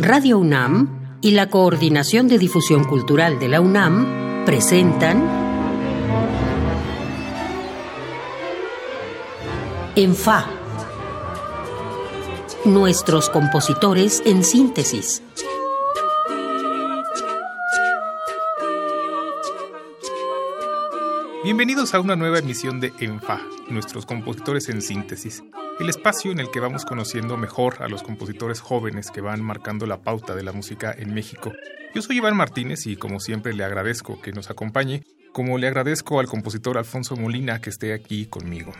[0.00, 5.28] Radio UNAM y la Coordinación de Difusión Cultural de la UNAM presentan
[9.96, 10.46] En Fa.
[12.64, 15.20] Nuestros compositores en síntesis.
[21.42, 25.42] Bienvenidos a una nueva emisión de ENFA, nuestros compositores en síntesis,
[25.80, 29.86] el espacio en el que vamos conociendo mejor a los compositores jóvenes que van marcando
[29.86, 31.52] la pauta de la música en México.
[31.94, 36.18] Yo soy Iván Martínez y como siempre le agradezco que nos acompañe, como le agradezco
[36.18, 38.72] al compositor Alfonso Molina que esté aquí conmigo.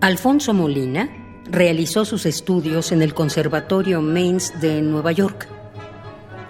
[0.00, 1.08] Alfonso Molina
[1.50, 5.55] realizó sus estudios en el Conservatorio Mainz de Nueva York.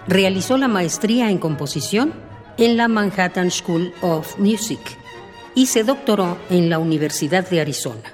[0.07, 2.13] Realizó la maestría en composición
[2.57, 4.79] en la Manhattan School of Music
[5.55, 8.13] y se doctoró en la Universidad de Arizona.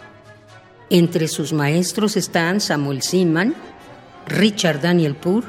[0.89, 3.55] Entre sus maestros están Samuel Seaman,
[4.27, 5.43] Richard Daniel Poor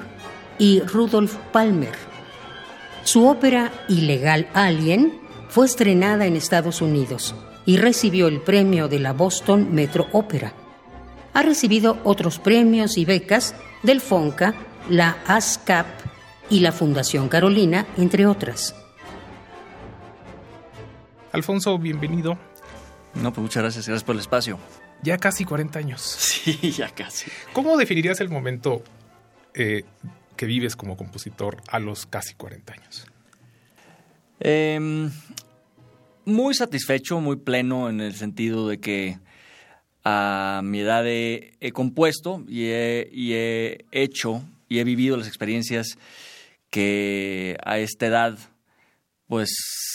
[0.59, 1.95] y Rudolf Palmer.
[3.05, 7.35] Su ópera Ilegal Alien fue estrenada en Estados Unidos
[7.67, 10.55] y recibió el premio de la Boston Metro Opera
[11.35, 14.55] ha recibido otros premios y becas del FONCA,
[14.89, 15.87] la ASCAP
[16.51, 18.75] y la Fundación Carolina, entre otras.
[21.33, 22.39] Alfonso, bienvenido.
[23.15, 24.59] No, pues muchas gracias, gracias por el espacio.
[25.03, 26.01] Ya casi 40 años.
[26.45, 27.31] Sí, ya casi.
[27.53, 28.83] ¿Cómo definirías el momento
[29.55, 29.85] eh,
[30.37, 33.07] que vives como compositor a los casi 40 años?
[34.41, 35.11] Em,
[36.25, 39.19] muy satisfecho, muy pleno en el sentido de que
[40.05, 45.99] a mi edad he, compuesto y he, hecho y he vivido las experiencias
[46.75, 48.37] que a esta edad
[49.29, 49.49] pues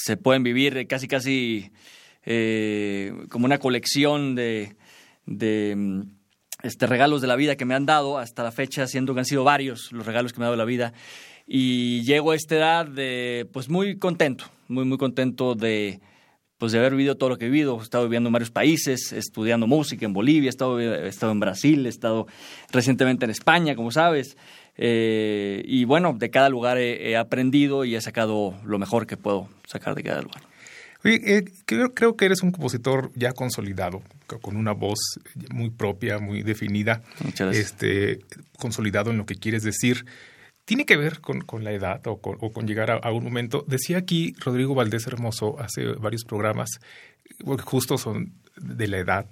[0.06, 1.74] se pueden vivir casi casi
[2.24, 4.78] eh, como una colección de,
[5.26, 6.06] de
[6.64, 9.26] este, regalos de la vida que me han dado hasta la fecha, siendo que han
[9.26, 10.94] sido varios los regalos que me ha dado la vida.
[11.46, 16.00] Y llego a esta edad de, pues muy contento, muy, muy contento de,
[16.58, 17.78] pues de haber vivido todo lo que he vivido.
[17.78, 21.86] He estado viviendo en varios países, estudiando música en Bolivia, he estado, estado en Brasil,
[21.86, 22.26] he estado
[22.72, 24.38] recientemente en España, como sabes.
[24.82, 29.50] Eh, y bueno, de cada lugar he, aprendido y he sacado lo mejor que puedo
[29.68, 30.42] sacar de cada lugar.
[31.04, 34.02] Oye, eh, creo, creo, que eres un compositor ya consolidado,
[34.42, 35.00] con una voz
[35.52, 37.02] muy propia, muy definida,
[37.52, 38.22] este,
[38.58, 40.06] consolidado en lo que quieres decir
[40.64, 43.66] tiene que ver con, la edad o con, llegar a, un momento.
[43.68, 46.70] Decía aquí Rodrigo Valdés Hermoso hace varios programas,
[47.66, 49.26] justo son de la edad,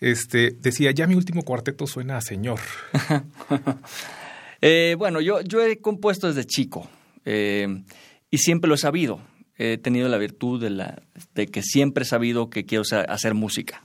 [0.00, 2.58] este, decía, ya mi último cuarteto suena a señor.
[4.62, 6.88] Eh, bueno, yo, yo he compuesto desde chico
[7.24, 7.82] eh,
[8.30, 9.20] y siempre lo he sabido.
[9.56, 11.02] He tenido la virtud de, la,
[11.34, 13.82] de que siempre he sabido que quiero hacer música.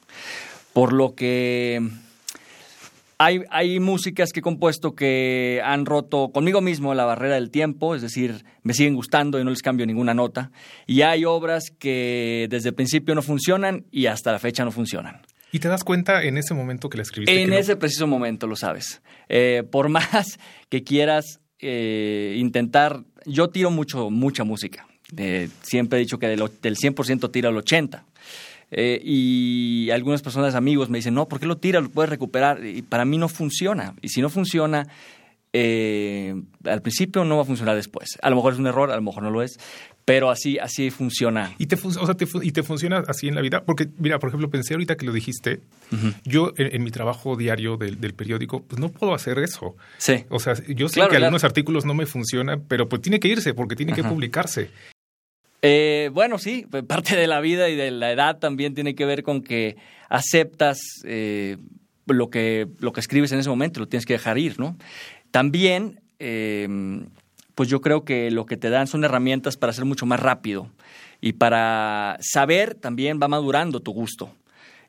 [0.73, 1.81] Por lo que
[3.17, 7.95] hay, hay músicas que he compuesto que han roto conmigo mismo la barrera del tiempo,
[7.95, 10.51] es decir, me siguen gustando y no les cambio ninguna nota.
[10.85, 15.21] Y hay obras que desde el principio no funcionan y hasta la fecha no funcionan.
[15.55, 17.41] ¿Y te das cuenta en ese momento que la escribiste?
[17.41, 19.01] En ese preciso momento, lo sabes.
[19.29, 24.85] Eh, por más que quieras eh, intentar, yo tiro mucho, mucha música.
[25.15, 28.03] Eh, siempre he dicho que del, del 100% tiro al 80%.
[28.71, 31.83] Eh, y algunas personas, amigos, me dicen, no, ¿por qué lo tiras?
[31.83, 32.65] Lo puedes recuperar.
[32.65, 33.95] Y para mí no funciona.
[34.01, 34.89] Y si no funciona,
[35.57, 36.35] eh,
[36.65, 38.17] al principio no va a funcionar después.
[38.21, 39.57] A lo mejor es un error, a lo mejor no lo es,
[40.05, 41.55] pero así, así funciona.
[41.57, 41.77] ¿Y te,
[42.43, 43.63] ¿Y te funciona así en la vida?
[43.65, 45.61] Porque, mira, por ejemplo, pensé ahorita que lo dijiste,
[46.23, 49.75] yo en, mi trabajo diario del, periódico, pues no puedo hacer eso.
[49.97, 50.23] Sí.
[50.29, 53.55] O sea, yo sé que algunos artículos no me funcionan, pero pues tiene que irse
[53.55, 54.69] porque tiene que publicarse.
[55.63, 59.05] Eh, bueno, sí, pues, parte de la vida y de la edad también tiene que
[59.05, 59.75] ver con que
[60.09, 61.57] aceptas eh,
[62.05, 64.77] lo, que, lo que escribes en ese momento, lo tienes que dejar ir, ¿no?
[65.31, 66.67] También, eh,
[67.55, 70.69] pues yo creo que lo que te dan son herramientas para ser mucho más rápido
[71.21, 74.29] y para saber también va madurando tu gusto.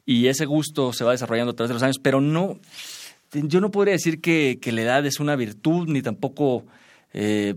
[0.04, 2.58] Y ese gusto se va desarrollando a través de los años, pero no,
[3.32, 6.64] yo no podría decir que, que la edad es una virtud, ni tampoco
[7.12, 7.54] eh,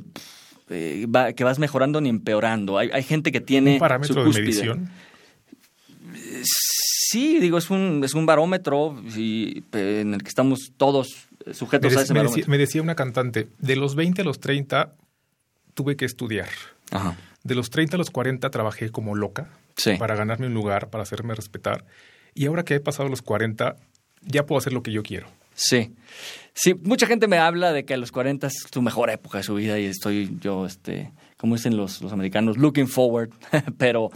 [0.67, 2.77] que vas mejorando ni empeorando.
[2.77, 3.73] Hay, hay gente que tiene.
[3.73, 4.89] ¿Un parámetro de medición?
[6.43, 12.01] Sí, digo, es un, es un barómetro y, en el que estamos todos sujetos a
[12.01, 12.23] ese me.
[12.23, 14.93] Decía, me decía una cantante, de los 20 a los 30
[15.73, 16.49] tuve que estudiar.
[17.43, 19.49] De los 30 a los 40 trabajé como loca
[19.97, 21.85] para ganarme un lugar, para hacerme respetar.
[22.33, 23.75] Y ahora que he pasado los 40,
[24.21, 25.27] ya puedo hacer lo que yo quiero.
[25.53, 25.93] Sí.
[26.53, 29.43] Sí, mucha gente me habla de que a los 40 es su mejor época de
[29.43, 33.29] su vida y estoy yo, este, como dicen los, los americanos, looking forward,
[33.77, 34.09] pero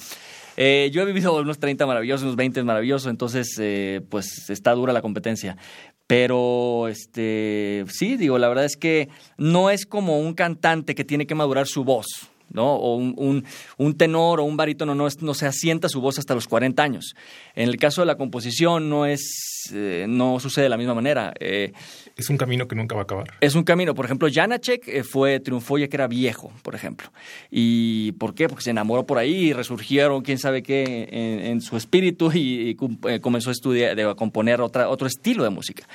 [0.57, 4.93] eh, yo he vivido unos 30 maravillosos, unos 20 maravillosos, entonces eh, pues está dura
[4.93, 5.57] la competencia.
[6.07, 11.25] Pero este sí, digo, la verdad es que no es como un cantante que tiene
[11.25, 12.32] que madurar su voz.
[12.49, 12.75] ¿No?
[12.75, 13.45] O un,
[13.77, 17.15] un, tenor o un barítono no, no se asienta su voz hasta los 40 años.
[17.55, 21.33] En el caso de la composición no es, eh, no sucede de la misma manera.
[21.39, 21.73] Eh,
[22.15, 23.33] es un camino que nunca va a acabar.
[23.41, 23.95] Es un camino.
[23.95, 27.11] Por ejemplo, Janacek eh, fue, triunfó ya que era viejo, por ejemplo.
[27.49, 28.47] ¿Y por qué?
[28.47, 32.75] Porque se enamoró por ahí y resurgieron, quién sabe qué, en, su espíritu y,
[33.21, 35.87] comenzó a estudiar, a componer otra, otro estilo de música.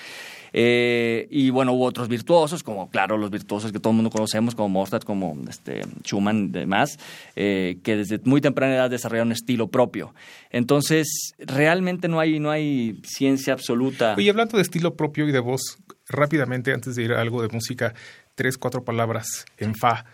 [0.53, 4.55] Eh, y bueno, hubo otros virtuosos, como claro, los virtuosos que todo el mundo conocemos,
[4.55, 6.99] como Mozart, como este, Schumann y demás,
[7.37, 10.15] eh, que desde muy temprana edad desarrollaron un estilo propio.
[10.51, 14.15] Entonces, realmente no hay, no hay ciencia absoluta.
[14.17, 15.79] Y hablando de estilo propio y de voz,
[16.09, 17.95] rápidamente, antes de ir a algo de música,
[18.35, 20.05] tres, cuatro palabras en fa.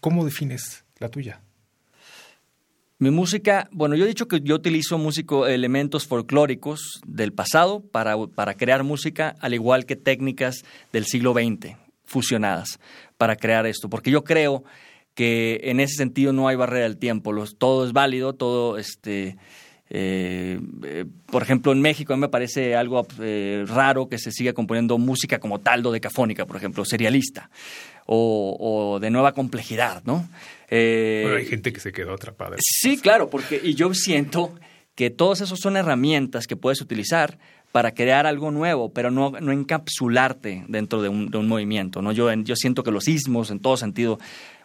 [0.00, 1.40] ¿Cómo defines la tuya?
[2.98, 8.16] Mi música, bueno, yo he dicho que yo utilizo músico, elementos folclóricos del pasado para,
[8.28, 12.78] para crear música, al igual que técnicas del siglo XX fusionadas
[13.18, 14.62] para crear esto, porque yo creo
[15.14, 19.36] que en ese sentido no hay barrera del tiempo, todo es válido, todo este
[19.90, 24.32] eh, eh, por ejemplo, en México a mí me parece algo eh, raro que se
[24.32, 27.50] siga componiendo música como tal, decafónica, por ejemplo, serialista
[28.06, 30.28] o, de nueva complejidad, ¿no?
[30.76, 32.56] Eh, hay gente que se quedó atrapada.
[32.58, 34.52] Sí, claro, porque y yo siento
[34.96, 37.38] que todos esos son herramientas que puedes utilizar
[37.70, 42.02] para crear algo nuevo, pero no, no encapsularte dentro de un, de un movimiento.
[42.02, 42.10] ¿no?
[42.10, 44.18] Yo, yo siento que los ismos, en todo sentido,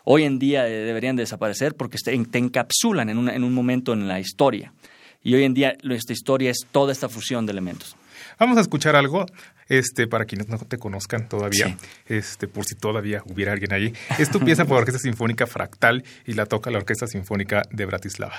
[0.04, 4.74] hoy en día deberían desaparecer porque te, encapsulan en, en un momento en la historia.
[5.24, 7.96] Y hoy en día nuestra historia es toda esta fusión de elementos.
[8.40, 9.26] Vamos a escuchar algo,
[9.68, 11.78] este, para quienes no te conozcan todavía,
[12.08, 13.94] este, por si todavía hubiera alguien allí.
[14.18, 18.36] Esto empieza por la Orquesta Sinfónica Fractal y la toca la Orquesta Sinfónica de Bratislava.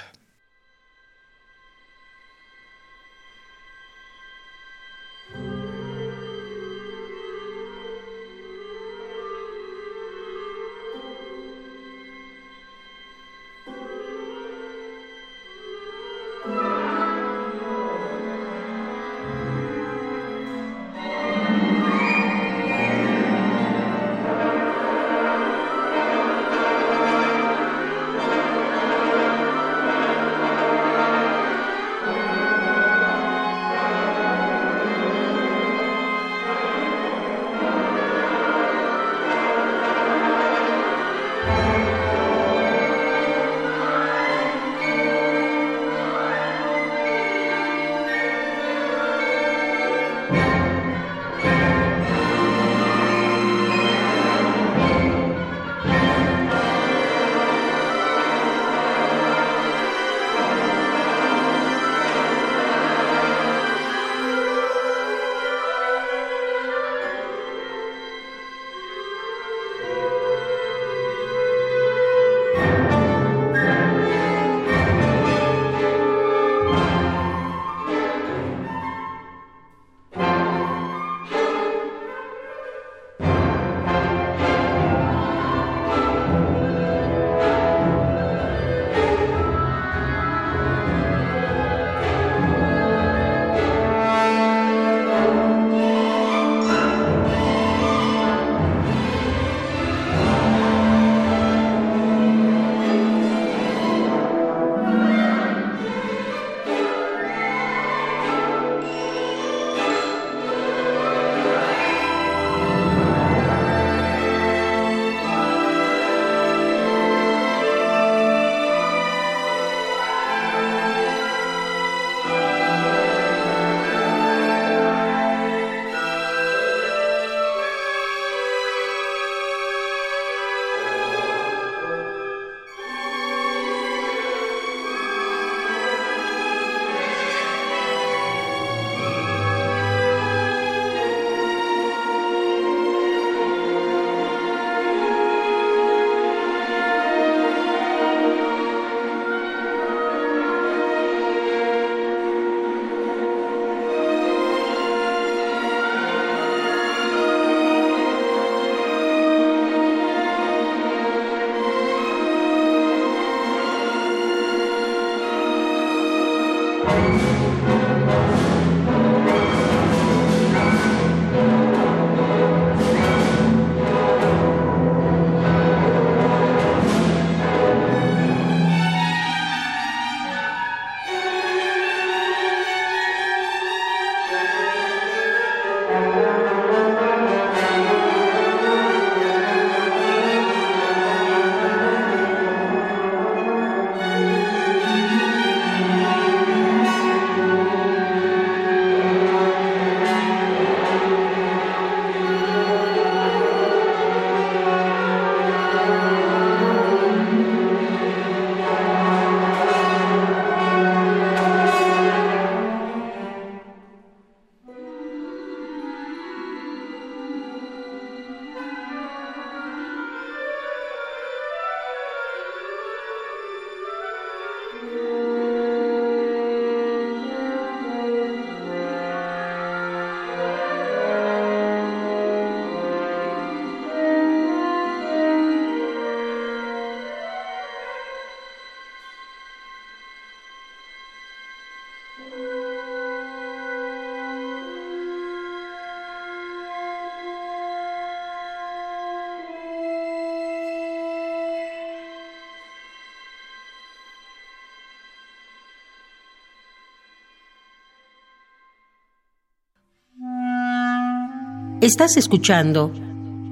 [261.81, 262.93] Estás escuchando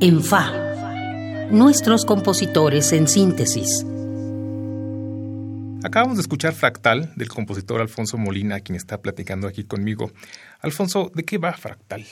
[0.02, 0.52] En Fa,
[1.50, 3.86] nuestros compositores en síntesis.
[5.82, 10.12] Acabamos de escuchar Fractal del compositor Alfonso Molina, quien está platicando aquí conmigo.
[10.60, 12.04] Alfonso, ¿de qué va Fractal?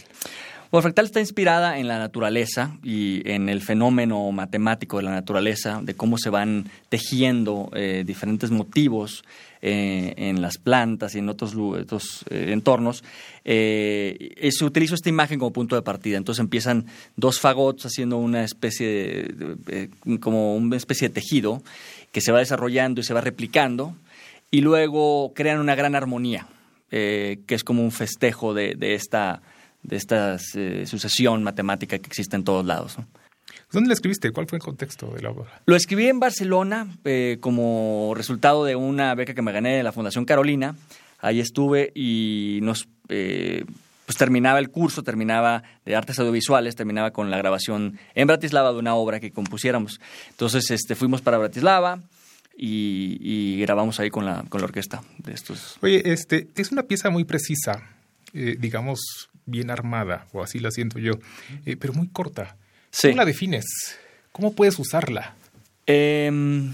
[0.73, 5.80] Bueno, Fractal está inspirada en la naturaleza y en el fenómeno matemático de la naturaleza,
[5.80, 9.23] de cómo se van tejiendo eh, diferentes motivos
[9.62, 11.54] eh, en las plantas y en otros,
[12.30, 13.04] eh, entornos,
[13.44, 16.16] se utiliza esta imagen como punto de partida.
[16.16, 21.62] Entonces empiezan dos fagots haciendo una especie de, como una especie de tejido
[22.11, 23.94] que se va desarrollando y se va replicando
[24.50, 26.49] y luego crean una gran armonía,
[26.90, 29.42] que es como un festejo de, esta,
[29.87, 32.99] de esta sucesión matemática que existe en todos lados.
[33.73, 34.31] ¿Dónde la escribiste?
[34.31, 35.61] ¿Cuál fue el contexto de la obra?
[35.66, 39.93] Lo escribí en Barcelona eh, como resultado de una beca que me gané de la
[39.93, 40.76] Fundación Carolina.
[41.19, 43.64] Ahí estuve y nos eh,
[44.07, 48.78] pues terminaba el curso, terminaba de artes audiovisuales, terminaba con la grabación en Bratislava de
[48.78, 50.00] una obra que compusiéramos.
[50.31, 52.00] Entonces este, fuimos para Bratislava
[52.57, 55.76] y, grabamos ahí con la, con la orquesta de estos.
[55.83, 57.83] Oye, este, es una pieza muy precisa,
[58.33, 61.12] eh, digamos, bien armada, o así la siento yo,
[61.79, 62.57] pero muy corta.
[63.00, 63.65] ¿Cómo la defines?
[64.33, 65.35] ¿Cómo puedes usarla?
[65.87, 66.73] Em,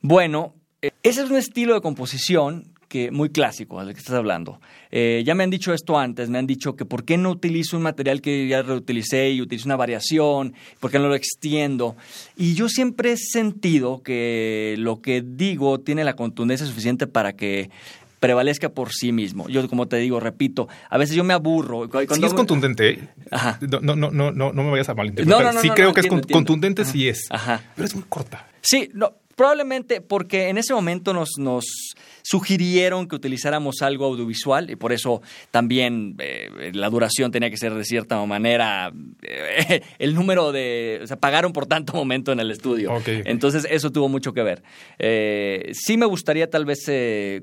[0.00, 4.60] bueno, eh, ese es un estilo de composición que muy clásico al que estás hablando.
[4.90, 7.76] Eh, ya me han dicho esto antes, me han dicho que por qué no utilizo
[7.76, 11.96] un material que ya reutilicé y utilizo una variación, por qué no lo extiendo.
[12.36, 17.70] Y yo siempre he sentido que lo que digo tiene la contundencia suficiente para que
[18.24, 19.50] prevalezca por sí mismo.
[19.50, 21.90] Yo, como te digo, repito, a veces yo me aburro.
[21.90, 23.10] Cuando sí es contundente.
[23.30, 23.58] Ajá.
[23.60, 25.60] No, no, no, no, no me vayas a malinterpretar.
[25.60, 27.26] sí creo que es contundente, sí es.
[27.28, 27.60] Ajá.
[27.76, 28.48] Pero es muy corta.
[28.62, 31.64] Sí, no, Probablemente porque en ese momento nos, nos
[32.22, 37.74] sugirieron que utilizáramos algo audiovisual y por eso también eh, la duración tenía que ser
[37.74, 41.00] de cierta manera eh, el número de...
[41.02, 42.92] O sea, pagaron por tanto momento en el estudio.
[43.06, 44.62] Entonces eso tuvo mucho que ver.
[44.98, 46.84] Eh, sí me gustaría tal vez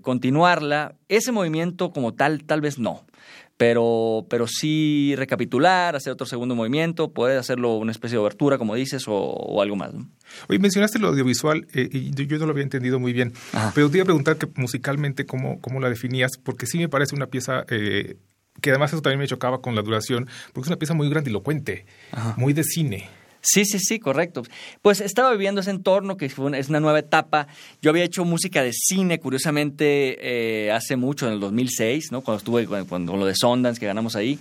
[0.02, 0.96] continuarla.
[1.10, 3.06] Ese movimiento como tal, tal vez no
[3.62, 8.74] pero, pero sí recapitular, hacer otro segundo movimiento, poder hacerlo una especie de obertura, como
[8.74, 9.92] dices, o, algo más.
[10.50, 13.34] Oye, mencionaste lo audiovisual eh, y yo no lo había entendido muy bien,
[13.76, 17.16] pero te iba a preguntar que musicalmente cómo, cómo la definías, porque sí me parece
[17.16, 18.18] una pieza eh,
[18.62, 21.86] que además eso también me chocaba con la duración, porque es una pieza muy grandilocuente,
[22.38, 23.10] muy de cine.
[23.42, 24.44] Sí, sí, sí, correcto.
[24.82, 27.48] Pues estaba viviendo ese entorno que fue es una nueva etapa.
[27.82, 32.22] Yo había hecho música de cine, curiosamente, eh, hace mucho, en el 2006, ¿no?
[32.22, 34.40] Cuando estuve con, lo de Sundance, que ganamos ahí,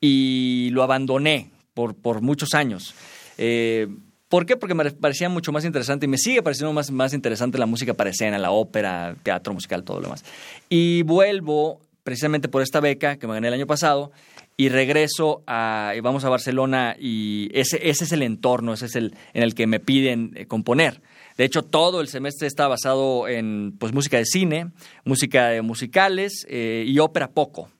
[0.00, 2.94] y lo abandoné por, por muchos años.
[3.38, 3.86] Eh,
[4.28, 4.56] ¿Por qué?
[4.56, 7.94] Porque me parecía mucho más interesante y me sigue pareciendo más, más interesante la música
[7.94, 10.24] para escena, la ópera, teatro musical, todo lo demás.
[10.68, 14.12] Y vuelvo precisamente por esta beca que me gané el año pasado
[14.56, 18.96] y regreso a, y vamos a Barcelona y ese, ese es el entorno, ese es
[18.96, 21.00] el en el que me piden eh, componer.
[21.36, 24.72] De hecho, todo el semestre está basado en pues, música de cine,
[25.04, 27.70] música de musicales eh, y ópera poco.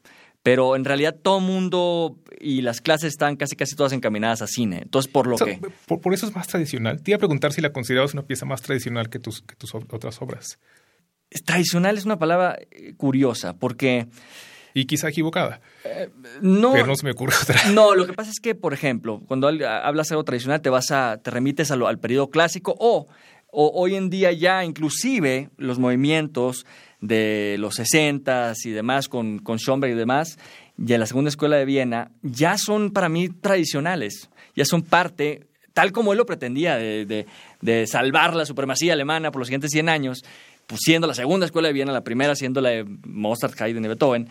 [0.43, 4.47] Pero en realidad todo el mundo y las clases están casi casi todas encaminadas a
[4.47, 4.81] cine.
[4.83, 5.61] Entonces, por lo que...
[5.87, 7.03] Por, eso es más tradicional.
[7.03, 9.75] Te iba a preguntar si la considerabas una pieza más tradicional que tus, que tus
[9.75, 10.59] otras obras.
[11.45, 14.07] Tradicional es una palabra eh, curiosa porque
[14.75, 15.61] y quizá equivocada.
[15.85, 16.09] Eh,
[16.41, 17.71] no, pero no se me ocurre otra.
[17.71, 21.19] No, lo que pasa es que, por ejemplo, cuando hablas algo tradicional, te vas a,
[21.23, 23.09] te remites al, al periodo clásico o,
[23.51, 26.67] o, hoy en día ya inclusive los movimientos
[27.01, 30.39] de los 60 y demás con, con Schoenberg y demás,
[30.77, 35.47] y en la segunda escuela de Viena, ya son para mí tradicionales, ya son parte,
[35.73, 37.27] tal como él lo pretendía, de, de,
[37.61, 40.23] de salvar la supremacía alemana por los siguientes 100 años,
[40.67, 43.89] pues siendo la segunda escuela de Viena, la primera siendo la de Mozart, Haydn y
[43.89, 44.29] Beethoven,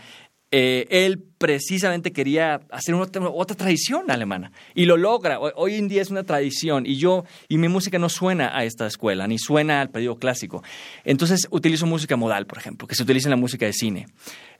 [0.52, 5.40] eh, él precisamente quería hacer otra, tradición alemana y lo logra.
[5.40, 8.88] Hoy, en día es una tradición y yo y mi música no suena a esta
[8.88, 10.64] escuela ni suena al periodo clásico.
[11.04, 14.08] Entonces utilizo música modal, por ejemplo, que se utiliza en la música de cine,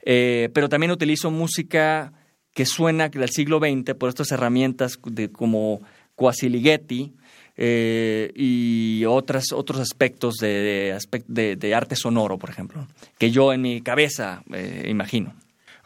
[0.02, 2.12] eh, pero también utilizo música
[2.54, 5.80] que suena del siglo XX por estas herramientas de, como
[6.14, 7.14] Quasi-Ligeti,
[7.62, 10.96] eh, y otras, otros aspectos de,
[11.28, 12.86] de, arte sonoro, por ejemplo,
[13.18, 14.42] que yo en mi cabeza
[14.86, 15.34] imagino.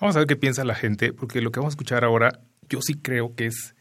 [0.01, 2.81] Vamos a ver qué piensa la gente, porque lo que vamos a escuchar ahora, yo
[2.83, 3.75] sí creo que es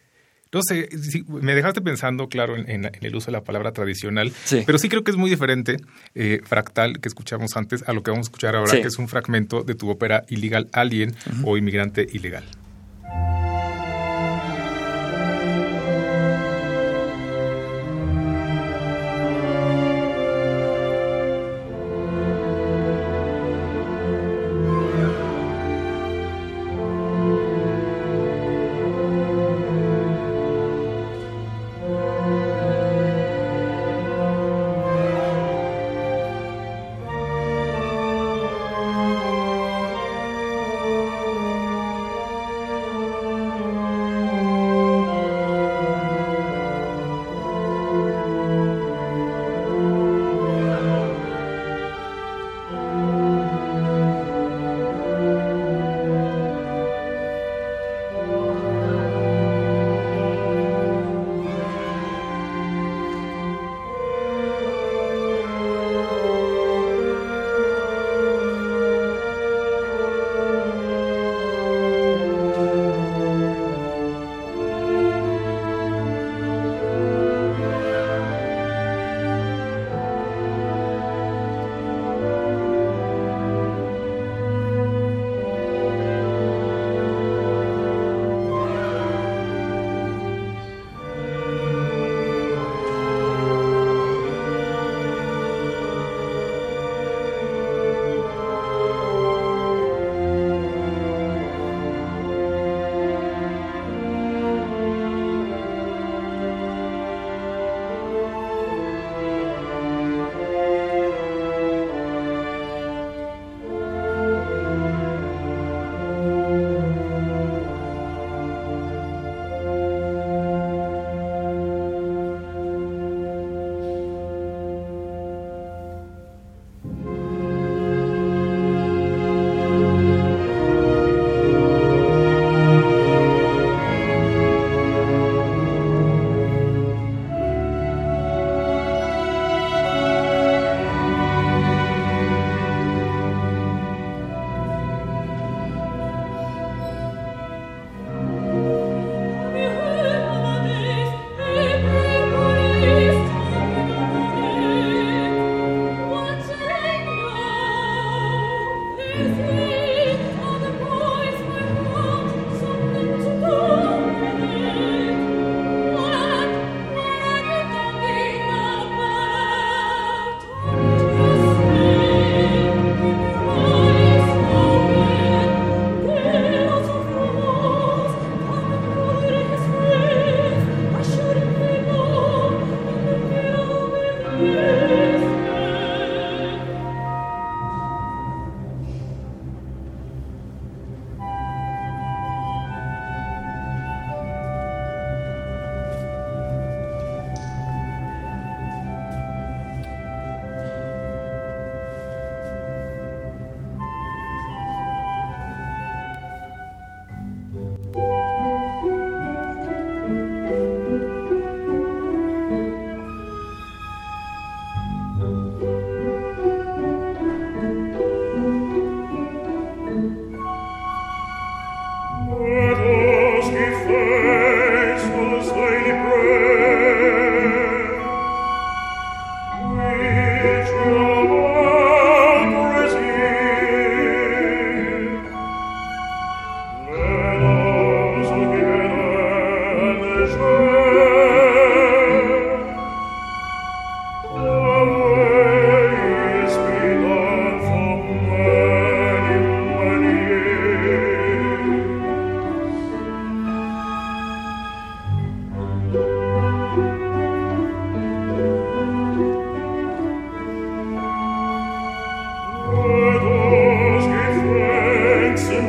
[0.51, 0.89] No sé,
[1.27, 4.31] me dejaste pensando, claro, en, el uso de la palabra tradicional,
[4.65, 5.77] pero sí creo que es muy diferente,
[6.15, 9.07] eh, fractal, que escuchamos antes, a lo que vamos a escuchar ahora, que es un
[9.07, 12.43] fragmento de tu ópera Illegal Alien o Inmigrante Ilegal.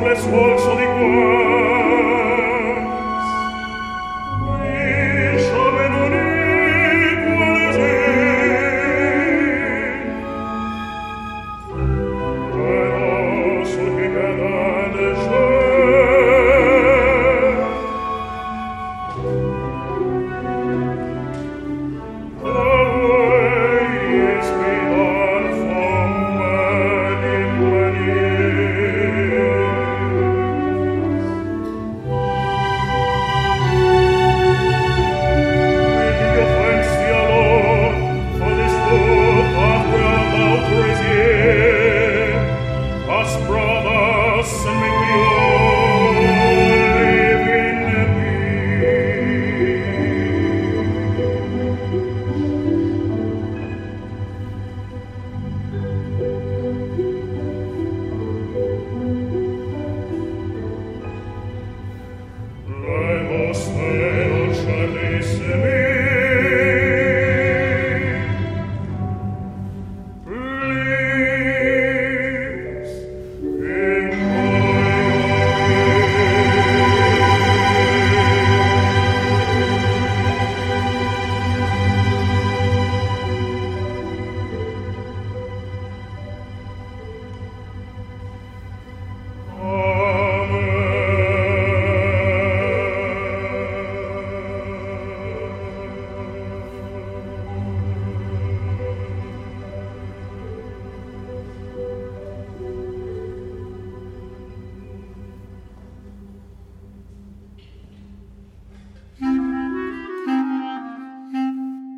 [0.04, 1.33] nobile sforzo di cuore.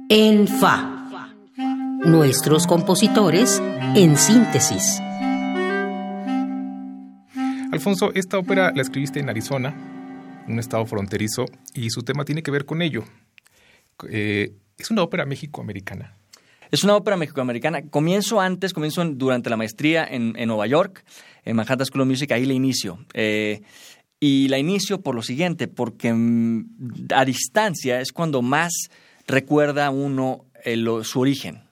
[0.09, 1.33] En Fa.
[2.05, 3.61] Nuestros compositores
[3.97, 5.01] en síntesis.
[7.73, 9.75] Alfonso, esta ópera la escribiste en Arizona,
[10.47, 13.03] un estado fronterizo, y su tema tiene que ver con ello.
[14.09, 16.17] Eh, es una ópera méxico-americana.
[16.71, 17.83] Es una ópera mexicoamericana.
[17.91, 21.05] Comienzo antes, comienzo durante la maestría en, Nueva York,
[21.45, 23.05] en Manhattan School of Music, ahí la inicio.
[23.13, 23.63] Eh,
[24.21, 28.73] y la inicio por lo siguiente, porque mm, a distancia es cuando más
[29.27, 30.45] recuerda uno
[31.03, 31.63] su origen.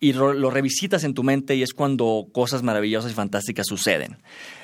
[0.00, 4.18] Y lo, revisitas en tu mente y es cuando cosas maravillosas y fantásticas suceden.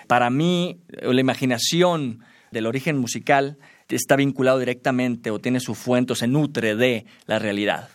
[0.09, 6.17] Para mí, la imaginación del origen musical está vinculado directamente o tiene su fuente o
[6.17, 7.89] se nutre de la realidad.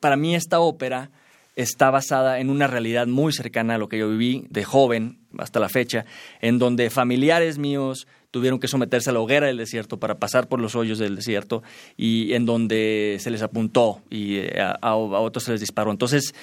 [0.00, 1.10] Para mí esta ópera
[1.56, 5.60] está basada en una realidad muy cercana a lo que yo viví de joven hasta
[5.60, 6.04] la fecha,
[6.40, 10.60] en donde familiares míos tuvieron que someterse a la hoguera del desierto para pasar por
[10.60, 11.62] los hoyos del desierto
[11.96, 15.90] y en donde se les apuntó y eh, a, otros se les disparó.
[15.90, 16.34] Entonces,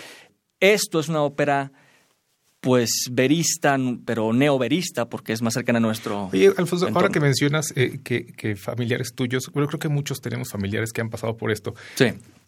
[0.60, 1.72] esto es una ópera
[2.60, 6.30] pues verista, pero neoverista, porque es más cercana a nuestro.
[6.34, 10.92] Oye, Alfonso, ahora que mencionas eh, que, familiares tuyos, bueno, creo que muchos tenemos familiares
[10.92, 11.76] que han pasado por esto.
[11.96, 12.08] Sí.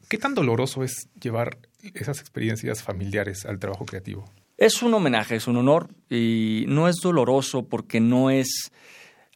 [0.10, 1.60] ¿Qué tan doloroso es llevar
[1.94, 4.26] esas experiencias familiares al trabajo creativo?
[4.58, 8.72] Es un homenaje, es un honor y no es doloroso porque no es,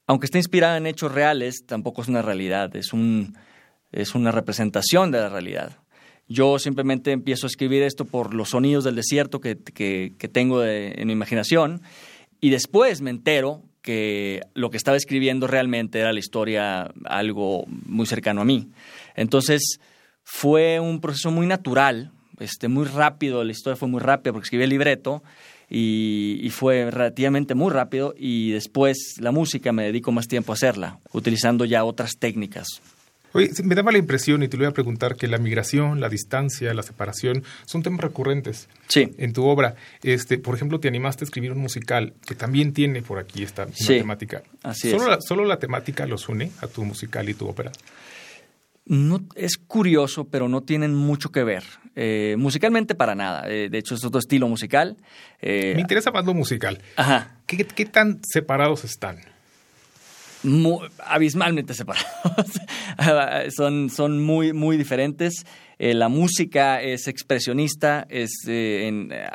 [0.08, 3.38] aunque esté inspirada en hechos reales, tampoco es una realidad, es, un,
[3.92, 5.78] es una representación de la realidad.
[6.28, 9.56] Yo simplemente empiezo a escribir esto por los sonidos del desierto que,
[10.32, 11.82] tengo en mi imaginación
[12.40, 18.06] y después me entero que lo que estaba escribiendo realmente era la historia, algo muy
[18.06, 18.70] cercano a mí.
[19.16, 19.80] Entonces,
[20.24, 24.64] fue un proceso muy natural, este, muy rápido, la historia fue muy rápida porque escribí
[24.64, 25.22] el libreto
[25.74, 30.56] y, y, fue relativamente muy rápido y después la música me dedico más tiempo a
[30.56, 32.68] hacerla, utilizando ya otras técnicas.
[33.34, 36.08] Oye, me daba la impresión, y te lo voy a preguntar, que la migración, la
[36.08, 39.10] distancia, la separación son temas recurrentes sí.
[39.18, 39.76] en tu obra.
[40.04, 43.66] Este, por ejemplo, te animaste a escribir un musical que también tiene por aquí esta
[43.66, 44.44] temática.
[44.62, 45.10] Así ¿Solo, es.
[45.10, 47.72] La, ¿Solo la temática los une a tu musical y tu ópera?
[48.86, 51.64] No, es curioso, pero no tienen mucho que ver.
[51.96, 53.50] Eh, musicalmente para nada.
[53.50, 54.98] Eh, de hecho, es otro estilo musical.
[55.42, 56.80] Eh, Me interesa más lo musical.
[56.98, 57.38] Ajá.
[57.46, 59.20] ¿Qué, tan separados están?
[61.06, 62.12] abismalmente separados.
[63.56, 65.46] son, son muy, muy diferentes.
[65.80, 68.32] la música es expresionista, es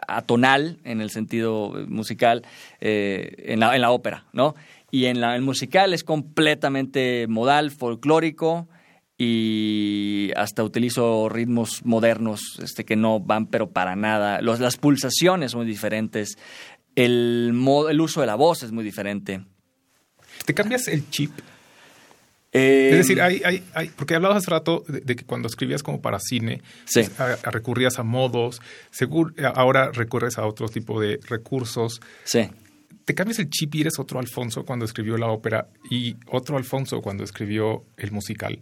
[0.06, 2.44] atonal en el sentido musical,
[2.80, 4.54] en la, en, la, ópera, ¿no?
[4.90, 8.68] Y en la, el musical es completamente modal, folclórico,
[9.18, 14.40] y hasta utilizo ritmos modernos este, que no van pero para nada.
[14.40, 16.38] Los, las pulsaciones son muy diferentes,
[16.94, 17.52] el,
[17.90, 19.44] el uso de la voz es muy diferente.
[20.44, 21.32] ¿Te cambias el chip?
[22.50, 26.18] es decir, hay, hay, hay, porque hablabas hace rato de, que cuando escribías como para
[26.18, 32.00] cine, pues, recurrías a modos, seguro, ahora recurres a otro tipo de recursos.
[32.24, 32.48] Sí
[33.08, 37.00] te cambias el chip y eres otro Alfonso cuando escribió la ópera y otro Alfonso
[37.00, 38.60] cuando escribió el musical.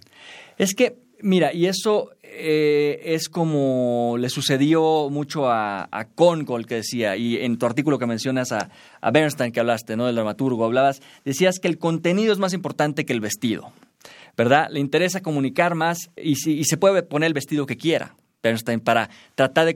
[0.59, 6.07] Es que, mira, y eso eh, es como le sucedió mucho a, a
[6.67, 8.71] que decía, y en tu artículo que mencionas a,
[9.11, 10.07] Bernstein que hablaste, ¿no?
[10.07, 13.73] Del dramaturgo, hablabas, decías que el contenido es más importante que el vestido.
[14.37, 14.69] ¿Verdad?
[14.71, 18.15] Le interesa comunicar más y, y se puede poner el vestido que quiera.
[18.47, 19.75] Bernstein para tratar de,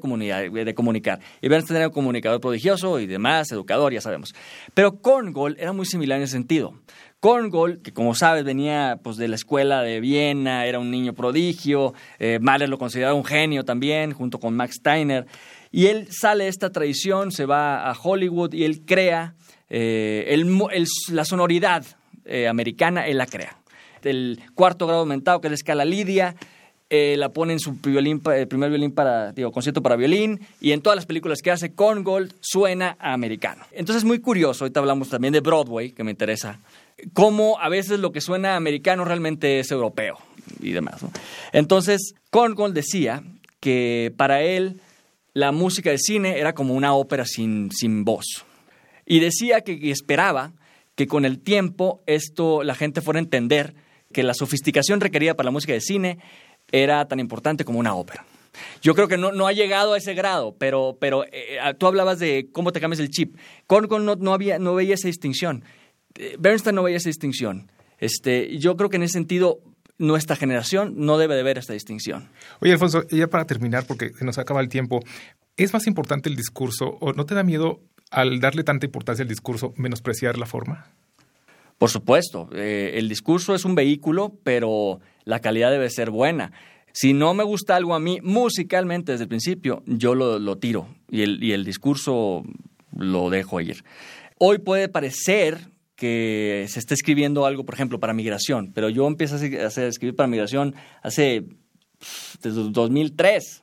[0.64, 1.20] de comunicar.
[1.40, 4.34] Y Bernstein era un comunicador prodigioso y demás, educador, ya sabemos.
[4.74, 6.74] Pero Korngold era muy similar en ese sentido.
[7.20, 11.94] Korngold, que como sabes venía pues, de la escuela de Viena, era un niño prodigio,
[12.18, 15.26] eh, Mahler lo consideraba un genio también, junto con Max Steiner,
[15.70, 19.35] y él sale de esta tradición, se va a Hollywood y él crea
[19.68, 20.44] eh,
[21.11, 21.85] la sonoridad
[22.24, 23.56] eh, americana, él la crea.
[24.02, 26.35] El cuarto grado aumentado, que es la escala Lidia,
[26.88, 30.72] eh, la pone en su violín, el primer violín para, digo, concierto para violín, y
[30.72, 33.62] en todas las películas que hace con Gold suena a americano.
[33.70, 36.59] Entonces es muy curioso, ahorita hablamos también de Broadway, que me interesa,
[37.12, 40.18] cómo a veces lo que suena americano realmente es europeo
[40.60, 41.04] y demás.
[41.52, 43.22] Entonces, Korngold decía
[43.60, 44.80] que para él
[45.32, 48.44] la música de cine era como una ópera sin, sin voz.
[49.06, 50.52] Y decía que esperaba
[50.94, 53.74] que con el tiempo esto la gente fuera a entender
[54.12, 56.18] que la sofisticación requerida para la música de cine
[56.72, 58.24] era tan importante como una ópera.
[58.82, 61.86] Yo creo que no, no ha llegado a ese grado, pero, pero eh, ah, tú
[61.86, 63.36] hablabas de cómo te cambias el chip.
[63.66, 65.64] Korngold no, no, había, no veía esa distinción.
[66.38, 67.70] Bernstein no veía esa distinción.
[67.98, 69.60] Este, yo creo que en ese sentido
[69.98, 72.30] nuestra generación no debe de ver esta distinción.
[72.60, 75.00] Oye, Alfonso, ya para terminar, porque se nos acaba el tiempo,
[75.56, 79.28] ¿es más importante el discurso o no te da miedo al darle tanta importancia al
[79.28, 80.90] discurso menospreciar la forma?
[81.76, 86.52] Por supuesto, eh, el discurso es un vehículo, pero la calidad debe ser buena.
[86.92, 91.22] Si no me gusta algo a mí musicalmente desde el principio, yo lo, tiro y
[91.22, 92.42] el, y el discurso
[92.96, 93.84] lo dejo ir.
[94.38, 95.70] Hoy puede parecer
[96.00, 100.28] que se está escribiendo algo, por ejemplo, para migración, pero yo empecé a, escribir para
[100.28, 101.44] migración hace
[102.42, 103.62] desde 2003.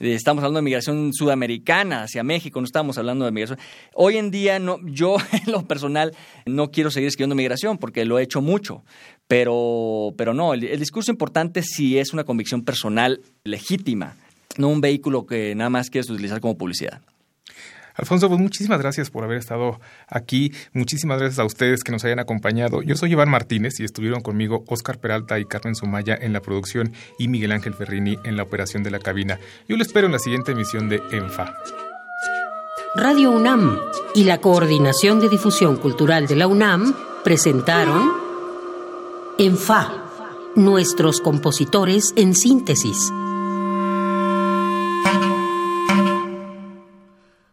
[0.00, 3.60] Estamos hablando de migración sudamericana hacia México, no estamos hablando de migración.
[3.94, 8.18] Hoy en día, no, yo en lo personal no quiero seguir escribiendo migración porque lo
[8.18, 8.82] he hecho mucho,
[9.28, 14.16] pero, pero no, el, el discurso importante sí es una convicción personal legítima,
[14.56, 17.02] no un vehículo que nada más quieres utilizar como publicidad.
[17.98, 20.52] Alfonso, pues muchísimas gracias por haber estado aquí.
[20.72, 22.80] Muchísimas gracias a ustedes que nos hayan acompañado.
[22.82, 26.92] Yo soy Iván Martínez y estuvieron conmigo Oscar Peralta y Carmen Sumaya en la producción
[27.18, 29.40] y Miguel Ángel Ferrini en la operación de la cabina.
[29.68, 31.56] Yo lo espero en la siguiente emisión de ENFA.
[32.94, 33.78] Radio UNAM
[34.14, 38.12] y la Coordinación de Difusión Cultural de la UNAM presentaron
[39.38, 40.04] ENFA,
[40.54, 43.10] nuestros compositores en síntesis